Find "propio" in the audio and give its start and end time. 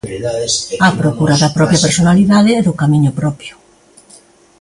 3.19-3.53